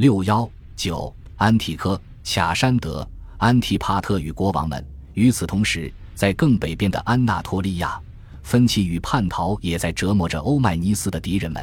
[0.00, 3.06] 六幺九，安提柯、卡山德、
[3.36, 4.82] 安提帕特与国王们。
[5.12, 8.00] 与此同时，在更北边的安纳托利亚，
[8.42, 11.62] 分歧与叛逃也在折磨着欧迈尼斯的敌人们。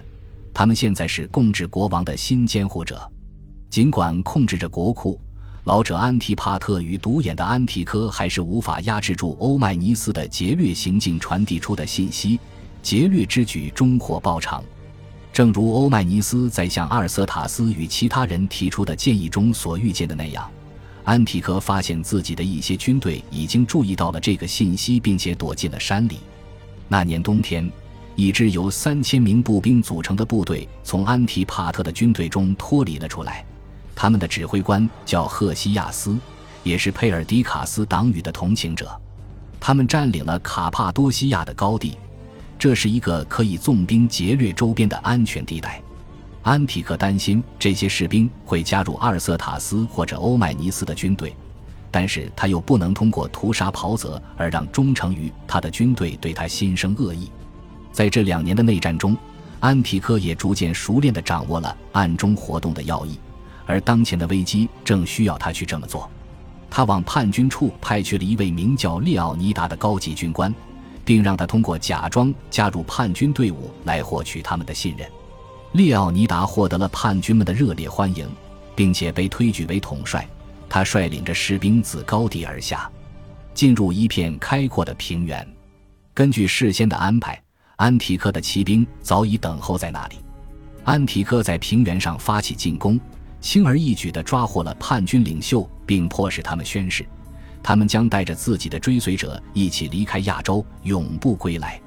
[0.54, 3.12] 他们现在是共治国王的新监护者，
[3.71, 5.19] 尽管控制着国库。
[5.63, 12.40] 老者安提帕特与独眼的安提柯还是无法压制住欧迈尼斯的劫掠行径传递出的信息，
[12.83, 14.63] 劫掠之举终获报偿。
[15.38, 20.50] 正如欧迈尼斯在向阿尔瑟塔斯与其他人提出的建议中所预见的那样，
[21.04, 26.22] 安提柯发现自己的一些军队已经注意到了这个信息，并且躲进了山里。
[26.88, 27.72] 那年冬天，
[28.16, 33.46] 一支由三千名步兵组成的部队从安提帕特的军队中脱离了出来。
[33.94, 36.18] 他们的指挥官叫赫西亚斯，
[36.63, 38.90] 也是佩尔迪卡斯党羽的同情者。
[39.60, 41.96] 他们占领了卡帕多西亚的高地，
[42.60, 45.82] 这是一个可以纵兵劫掠周边的安全地带。
[46.42, 51.36] 安提克担心这些士兵会加入阿尔瑟塔斯或者欧迈尼斯的军队，
[51.92, 57.30] 但是他又不能通过屠杀袍泽而让忠诚于他的军队对他心生恶意。
[57.91, 59.18] 在这两年的内战中，
[59.60, 63.20] 安提克也逐渐熟练地掌握了暗中活动的要义。
[63.66, 66.09] 而当前的危机正需要他去这么做，
[66.69, 70.53] 他往叛军处派去了一位名叫利奥尼达的高级军官，
[71.08, 75.09] 并让他通过假装加入叛军队伍来获取他们的信任。
[75.72, 78.30] 利奥尼达获得了叛军们的热烈欢迎，
[78.75, 80.27] 并且被推举为统帅。
[80.67, 82.91] 他率领着士兵自高地而下，
[83.53, 85.47] 进入一片开阔的平原。
[86.14, 87.42] 根据事先的安排，
[87.77, 90.17] 安提克的骑兵早已等候在那里。
[90.83, 92.99] 安提克在平原上发起进攻。
[93.39, 97.08] 轻而易举地抓获了叛军领袖，并迫使他们宣誓，
[97.61, 101.80] 他们将带着自己的追随者一起离开亚洲，永不归来。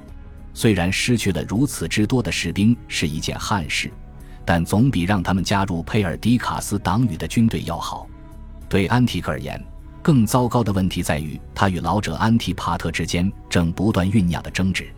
[0.53, 3.91] 虽然失去了如此之多的士兵是一件憾事，
[4.45, 8.07] 但总比让他们加入佩尔迪卡斯党羽的军队要好。
[8.69, 9.63] 对安提克而言，
[10.03, 14.89] 更糟糕的问题在于他与老者安提帕特之间正不断酝酿的争执。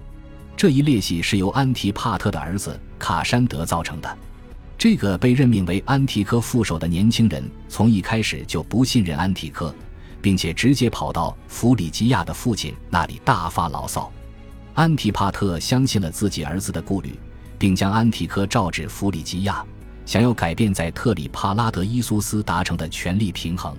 [0.56, 4.18] 这一裂隙是由安提帕特的儿子卡山德造成的。
[4.78, 9.74] 这个被任命为安提科副手的年轻人，从一开始就不信任安提柯，
[10.22, 14.10] 并且直接跑到弗里吉亚的父亲那里大发牢骚。
[14.72, 17.18] 安提帕特相信了自己儿子的顾虑，
[17.58, 19.62] 并将安提柯召至弗里吉亚，
[20.06, 23.76] 想要改变在特里帕拉德伊苏斯达成的权力平衡。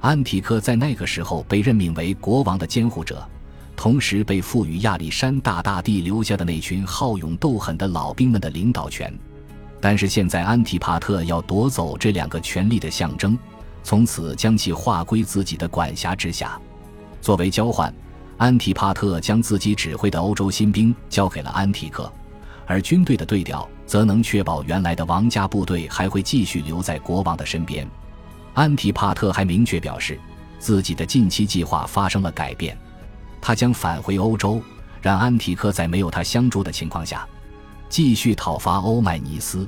[0.00, 3.26] 安提柯在那个时候被任命为国王的监护者，
[3.74, 9.16] 同时被赋予亚历山大大帝留下的那群好勇斗狠的老兵们的领导权。
[9.80, 13.38] 但是现在，安提帕特要夺走这两个权力的象征，
[13.88, 16.60] 从此将其划归自己的管辖之下。
[17.22, 17.90] 作为交换，
[18.36, 22.12] 安提帕特将自己指挥的欧洲新兵交给了安提克，
[22.66, 27.88] 而军队的对调则能确保原来的王家部队还会继续留在国王的身边。
[28.52, 30.20] 安提帕特还明确表示，
[30.58, 32.76] 自己的近期计划发生了改变，
[33.40, 34.60] 他将返回欧洲，
[35.00, 37.26] 让安提克在没有他相助的情况下。
[37.88, 39.66] 继续讨伐欧迈尼斯，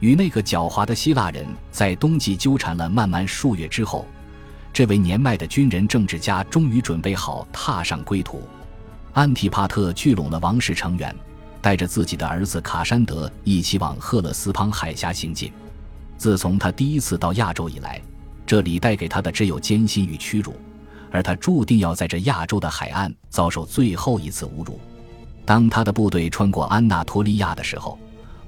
[0.00, 4.06] 与那个狡猾的希腊人在冬季纠缠了漫漫数月之后，
[4.72, 8.42] 这位年迈的军人政治家终于准备好踏上归途。
[9.12, 11.14] 安提帕特聚拢了王室成员，
[11.60, 15.52] 带着自己的儿子卡山德一起往赫勒斯滂海峡行进。
[16.16, 18.00] 自从他第一次到亚洲以来，
[18.46, 20.54] 这里带给他的只有艰辛与屈辱，
[21.10, 24.80] 而他注定要在这亚洲的海岸遭受最后一次侮辱。
[25.44, 27.98] 当他的部队穿过安纳托利亚的时候，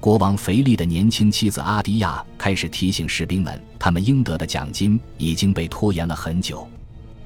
[0.03, 6.67] 国王腓力的年轻妻子阿迪亚开始提醒士兵们，他们应得的奖金已经被拖延了很久。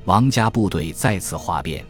[0.04, 1.82] 王家部队再次哗变，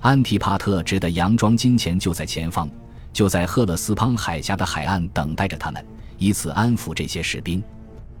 [0.00, 2.66] 安提帕特值得佯装金钱就在前方，
[3.12, 5.84] 就在赫勒斯滂海峡的海岸等待着他们，
[6.16, 7.62] 以此安抚这些士兵。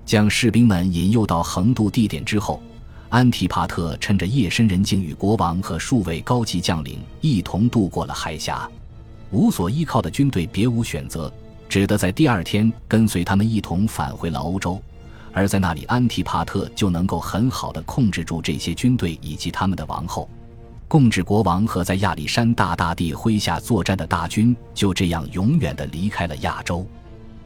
[0.04, 2.62] 将士兵们引诱到横渡地点之后，
[3.08, 8.70] 安提帕特趁着夜深人静，与国王和数位高级将领一同渡过了海峡。
[9.30, 11.32] 无所依靠的军队别无选择，
[11.74, 14.80] 只得在第二天跟随他们一同返回了欧洲。
[15.32, 20.30] 而在那里，安提帕特就能够很好的控制住这些军队以及他们的王后。
[20.86, 26.86] 共治国王和在亚历山大大帝麾下作战的大军就这样永远的离开了亚洲。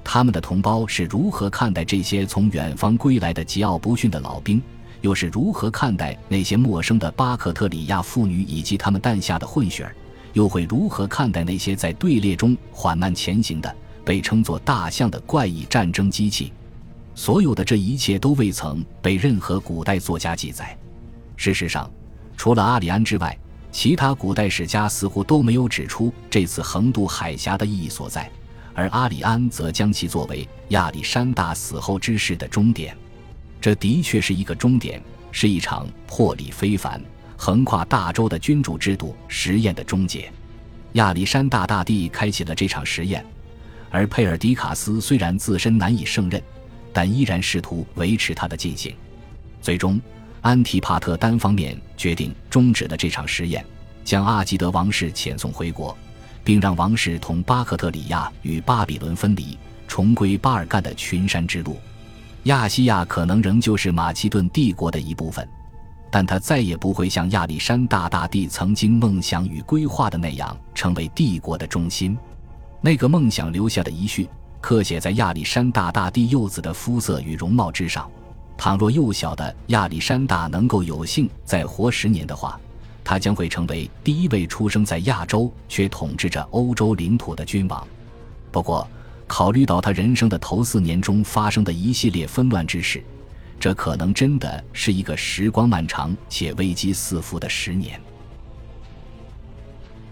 [0.05, 4.61] 他们的同胞是如何看待这些从远方归来的桀骜不驯的老兵？
[5.01, 9.97] 又是如何看待那些陌生的巴克特里亚妇女以及他们诞下的混血儿？
[10.35, 13.75] 又会如何看待那些在队列中缓慢前行的、
[14.09, 16.51] 被称作“大象”的怪异战争机器？
[17.15, 20.75] 所有的这一切都未曾被任何古代作家记载。
[21.37, 21.91] 事实上，
[22.35, 23.39] 除了阿里安之外，
[23.71, 28.31] 其他古代史家似乎都没有指出这次横渡海峡的意义所在。
[28.73, 32.97] 而阿里安则将其作为亚历山大死后之事的终点。
[33.61, 36.99] 这的确是一个终点，是一场魄力非凡、
[37.37, 40.33] 横跨大洲的君主制度实验的终结。
[40.93, 43.23] 亚历山大大帝开启了这场实验，
[43.91, 46.43] 而佩尔迪卡斯虽然自身难以胜任，
[46.93, 48.95] 但依然试图维持它的进行。
[49.61, 50.01] 最终，
[50.41, 53.65] 安提帕特单方面决定终止了这场实验，
[54.05, 55.97] 将阿基德王室遣送回国，
[56.45, 61.77] 并让王室同巴克特里亚与巴比伦分离，重归巴尔干的群山之路。
[62.45, 65.47] 亚细亚可能仍旧是马其顿帝国的一部分。
[66.11, 72.17] 但他再也不会像亚历山大大帝曾经梦想与规划的那样成为帝国的中心。
[72.81, 74.29] 那个梦想留下的遗训，
[74.61, 78.09] 刻写在亚历山大大帝幼子的肤色与容貌之上。
[78.57, 82.59] 倘若幼小的亚历山大能够有幸再活十年的话，
[83.05, 87.87] 他将会成为第一位出生在亚洲却统治着欧洲领土的君王。
[88.51, 88.89] 不过，
[89.27, 93.03] 考虑到他人生的头四年中发生的一系列纷乱之事。
[93.61, 98.01] 这可能真的是一个时光漫长且危机四伏的十年。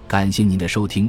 [0.09, 1.09] 感谢您的收听，